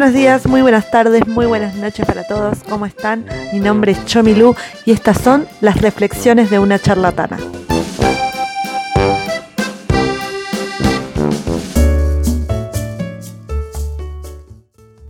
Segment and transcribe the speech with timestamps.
[0.00, 2.62] buenos días, muy buenas tardes, muy buenas noches para todos.
[2.66, 3.26] ¿Cómo están?
[3.52, 4.54] Mi nombre es Chomilu
[4.86, 7.36] y estas son las reflexiones de una charlatana.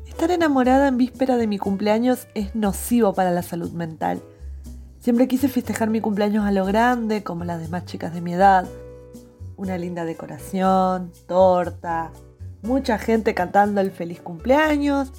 [0.08, 4.20] Estar enamorada en víspera de mi cumpleaños es nocivo para la salud mental.
[4.98, 8.66] Siempre quise festejar mi cumpleaños a lo grande, como las demás chicas de mi edad.
[9.57, 12.11] Una linda decoración, torta,
[12.62, 15.12] mucha gente cantando el feliz cumpleaños,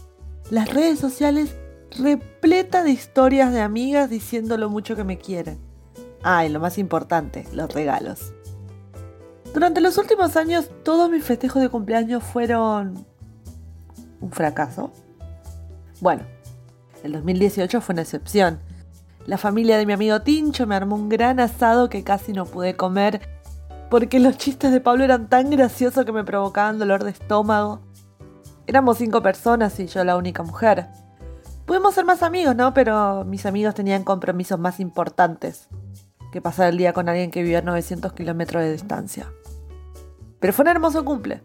[0.50, 1.55] las redes sociales
[1.98, 5.59] repleta de historias de amigas diciendo lo mucho que me quieren.
[6.23, 8.34] Ah, y lo más importante, los regalos.
[9.54, 13.05] Durante los últimos años todos mis festejos de cumpleaños fueron
[14.22, 14.92] un fracaso.
[16.00, 16.23] Bueno,
[17.03, 18.59] el 2018 fue una excepción.
[19.26, 22.76] La familia de mi amigo Tincho me armó un gran asado que casi no pude
[22.76, 23.22] comer
[23.91, 27.81] porque los chistes de Pablo eran tan graciosos que me provocaban dolor de estómago.
[28.66, 30.88] Éramos cinco personas y yo la única mujer.
[31.66, 32.73] Pudimos ser más amigos, ¿no?
[32.73, 35.67] Pero mis amigos tenían compromisos más importantes
[36.31, 39.28] que pasar el día con alguien que vivía a 900 kilómetros de distancia.
[40.39, 41.42] Pero fue un hermoso cumple.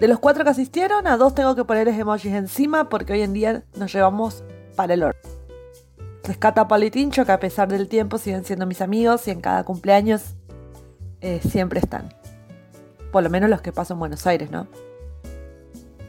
[0.00, 3.32] De los cuatro que asistieron, a dos tengo que ponerles emojis encima porque hoy en
[3.32, 4.42] día nos llevamos
[4.74, 5.16] para el oro.
[6.24, 9.62] Rescata a Palitincho, que a pesar del tiempo siguen siendo mis amigos y en cada
[9.62, 10.34] cumpleaños
[11.20, 12.14] eh, siempre están.
[13.12, 14.68] Por lo menos los que paso en Buenos Aires, ¿no?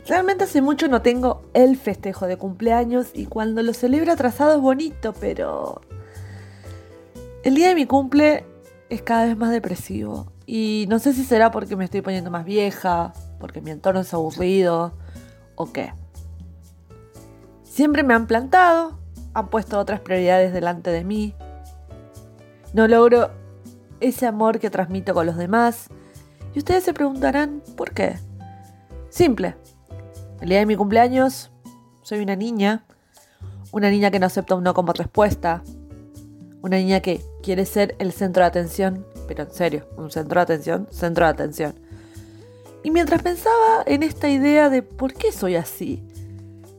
[0.07, 4.61] Realmente hace mucho no tengo el festejo de cumpleaños y cuando lo celebro atrasado es
[4.61, 5.81] bonito, pero
[7.43, 8.45] el día de mi cumple
[8.89, 10.31] es cada vez más depresivo.
[10.45, 14.13] Y no sé si será porque me estoy poniendo más vieja, porque mi entorno es
[14.13, 14.93] aburrido
[15.55, 15.93] o qué.
[17.63, 18.99] Siempre me han plantado,
[19.33, 21.33] han puesto otras prioridades delante de mí.
[22.73, 23.31] No logro
[24.01, 25.87] ese amor que transmito con los demás.
[26.53, 28.17] Y ustedes se preguntarán, ¿por qué?
[29.09, 29.55] Simple.
[30.41, 31.51] El día de mi cumpleaños
[32.03, 32.83] soy una niña.
[33.71, 35.63] Una niña que no acepta un no como respuesta.
[36.61, 39.05] Una niña que quiere ser el centro de atención.
[39.27, 41.75] Pero en serio, un centro de atención, centro de atención.
[42.83, 46.03] Y mientras pensaba en esta idea de por qué soy así,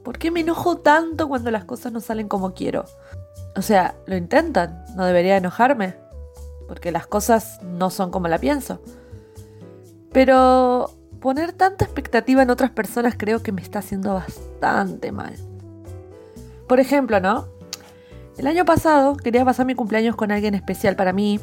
[0.02, 2.84] por qué me enojo tanto cuando las cosas no salen como quiero.
[3.54, 6.01] O sea, lo intentan, no debería enojarme
[6.72, 8.80] porque las cosas no son como la pienso.
[10.10, 10.90] Pero
[11.20, 15.34] poner tanta expectativa en otras personas creo que me está haciendo bastante mal.
[16.66, 17.46] Por ejemplo, ¿no?
[18.38, 21.38] El año pasado quería pasar mi cumpleaños con alguien especial para mí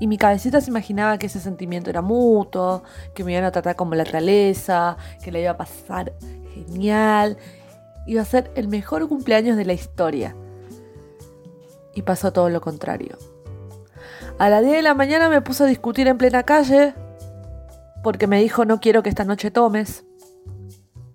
[0.00, 2.82] y mi cabecita se imaginaba que ese sentimiento era mutuo,
[3.14, 6.14] que me iban a tratar como la realeza, que le iba a pasar
[6.54, 7.36] genial,
[8.06, 10.34] iba a ser el mejor cumpleaños de la historia.
[11.94, 13.18] Y pasó todo lo contrario.
[14.38, 16.92] A las 10 de la mañana me puse a discutir en plena calle
[18.02, 20.04] porque me dijo no quiero que esta noche tomes.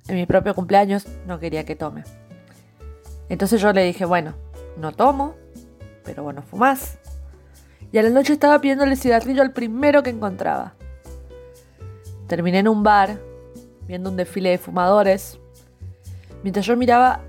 [0.08, 2.04] En mi propio cumpleaños no quería que tome.
[3.30, 4.34] Entonces yo le dije, bueno,
[4.76, 5.36] no tomo,
[6.04, 6.98] pero bueno, fumás.
[7.92, 10.74] Y a la noche estaba pidiéndole cigarrillo al primero que encontraba.
[12.28, 13.20] Terminé en un bar,
[13.88, 15.40] viendo un desfile de fumadores,
[16.42, 17.22] mientras yo miraba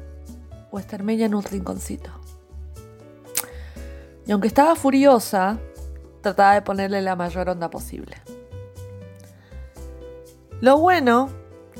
[0.70, 2.10] Westermeña en un rinconcito.
[4.26, 5.58] Y aunque estaba furiosa,
[6.22, 8.16] trataba de ponerle la mayor onda posible.
[10.60, 11.28] Lo bueno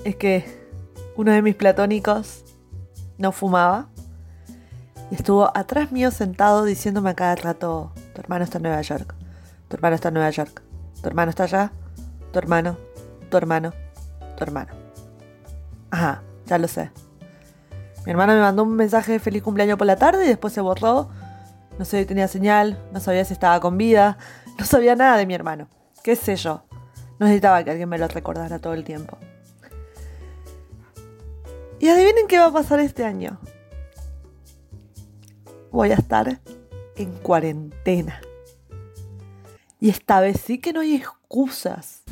[0.05, 0.45] es que
[1.17, 2.45] uno de mis platónicos
[3.19, 3.89] no fumaba
[5.11, 9.15] y estuvo atrás mío sentado diciéndome a cada rato, tu hermano está en Nueva York,
[9.69, 10.63] tu hermano está en Nueva York,
[11.01, 11.73] tu hermano está allá,
[12.33, 12.77] tu hermano,
[13.31, 13.73] tu hermano,
[14.37, 14.73] tu hermano.
[15.91, 16.91] Ajá, ya lo sé.
[18.05, 20.61] Mi hermano me mandó un mensaje de feliz cumpleaños por la tarde y después se
[20.61, 21.09] borró
[21.83, 24.17] no sé tenía señal, no sabía si estaba con vida,
[24.57, 25.67] no sabía nada de mi hermano.
[26.05, 26.63] ¿Qué sé yo?
[27.19, 29.19] No necesitaba que alguien me lo recordara todo el tiempo.
[31.81, 33.41] Y adivinen qué va a pasar este año.
[35.73, 36.39] Voy a estar
[36.95, 38.21] en cuarentena.
[39.81, 42.05] Y esta vez sí que no hay excusas.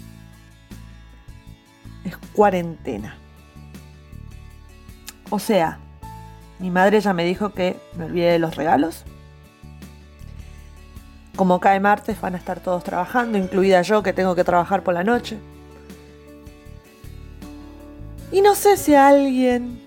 [2.05, 3.17] Es cuarentena.
[5.31, 5.79] O sea,
[6.59, 9.05] mi madre ya me dijo que me olvide de los regalos
[11.41, 14.93] como cae martes van a estar todos trabajando, incluida yo que tengo que trabajar por
[14.93, 15.39] la noche.
[18.31, 19.81] Y no sé si alguien...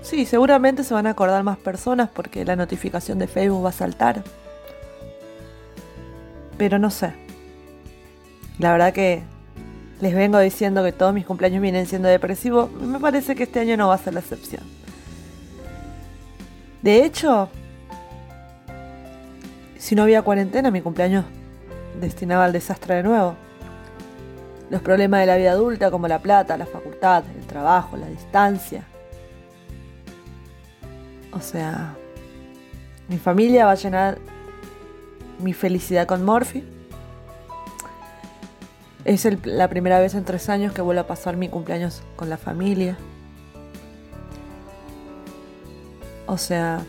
[0.00, 3.72] Sí, seguramente se van a acordar más personas porque la notificación de Facebook va a
[3.72, 4.24] saltar.
[6.56, 7.12] Pero no sé.
[8.58, 9.22] La verdad que
[10.00, 12.72] les vengo diciendo que todos mis cumpleaños vienen siendo depresivos.
[12.72, 14.62] Me parece que este año no va a ser la excepción.
[16.80, 17.50] De hecho,
[19.84, 21.26] si no había cuarentena, mi cumpleaños
[22.00, 23.36] destinaba al desastre de nuevo.
[24.70, 28.86] Los problemas de la vida adulta como la plata, la facultad, el trabajo, la distancia,
[31.32, 31.96] O sea,
[33.08, 34.16] mi familia va a llenar
[35.38, 36.64] mi felicidad con Morphy.
[39.04, 42.38] Es la primera vez en tres años que vuelvo a pasar mi cumpleaños con la
[42.38, 42.96] familia.
[46.24, 46.80] O sea,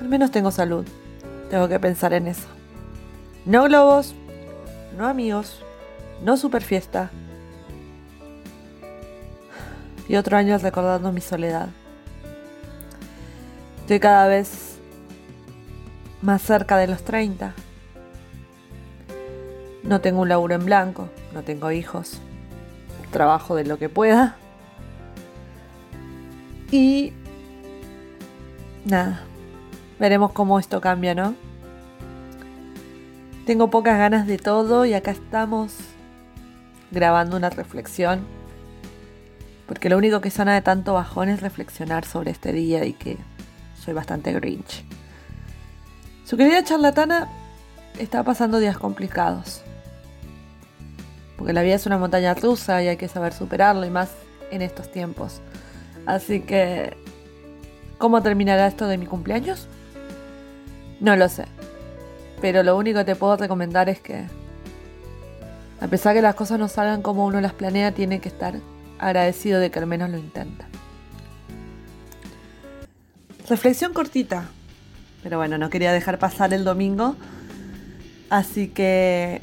[0.00, 0.86] al menos tengo salud.
[1.50, 2.46] Tengo que pensar en eso.
[3.44, 4.14] No globos,
[4.96, 5.62] no amigos,
[6.22, 7.10] no super fiesta.
[10.08, 11.68] Y otro año recordando mi soledad.
[13.80, 14.78] Estoy cada vez
[16.22, 17.54] más cerca de los 30.
[19.82, 22.20] No tengo un laburo en blanco, no tengo hijos,
[23.10, 24.36] trabajo de lo que pueda.
[26.70, 27.12] Y
[28.84, 29.24] nada,
[30.00, 31.34] veremos cómo esto cambia, ¿no?
[33.46, 35.74] Tengo pocas ganas de todo y acá estamos
[36.90, 38.26] grabando una reflexión.
[39.68, 43.18] Porque lo único que sana de tanto bajón es reflexionar sobre este día y que
[43.78, 44.84] soy bastante grinch.
[46.24, 47.28] Su querida charlatana
[47.98, 49.62] está pasando días complicados.
[51.36, 54.10] Porque la vida es una montaña rusa y hay que saber superarlo y más
[54.50, 55.40] en estos tiempos.
[56.06, 56.96] Así que,
[57.98, 59.68] ¿cómo terminará esto de mi cumpleaños?
[61.00, 61.46] No lo sé.
[62.40, 64.26] Pero lo único que te puedo recomendar es que,
[65.80, 68.54] a pesar que las cosas no salgan como uno las planea, tiene que estar
[68.98, 70.66] agradecido de que al menos lo intenta.
[73.48, 74.44] Reflexión cortita,
[75.22, 77.16] pero bueno, no quería dejar pasar el domingo,
[78.28, 79.42] así que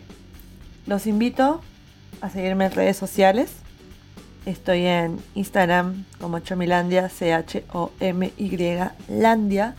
[0.85, 1.61] los invito
[2.21, 3.51] a seguirme en redes sociales.
[4.45, 9.75] Estoy en Instagram como Chomilandia, C-H-O-M-Y Landia.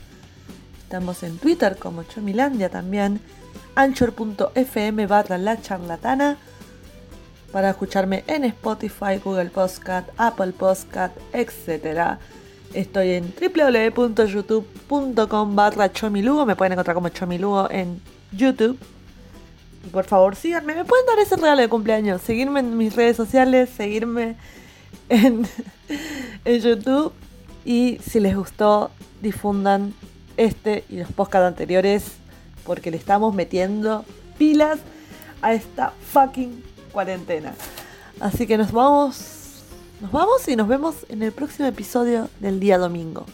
[0.88, 3.20] Estamos en Twitter como Chomilandia también.
[3.74, 6.38] Anchor.fm barra la charlatana.
[7.52, 12.16] Para escucharme en Spotify, Google Podcast, Apple Podcast, etc.
[12.72, 16.46] Estoy en www.youtube.com barra chomilugo.
[16.46, 18.00] Me pueden encontrar como chomilugo en
[18.32, 18.78] YouTube
[19.92, 20.74] por favor, síganme.
[20.74, 22.22] ¿Me pueden dar ese regalo de cumpleaños?
[22.22, 24.36] Seguirme en mis redes sociales, seguirme
[25.10, 25.46] en,
[26.46, 27.12] en YouTube.
[27.66, 28.90] Y si les gustó,
[29.20, 29.92] difundan
[30.38, 32.12] este y los podcasts anteriores,
[32.64, 34.06] porque le estamos metiendo
[34.38, 34.78] pilas
[35.42, 36.62] a esta fucking
[36.92, 37.54] cuarentena.
[38.20, 39.62] Así que nos vamos,
[40.00, 43.26] nos vamos y nos vemos en el próximo episodio del día domingo.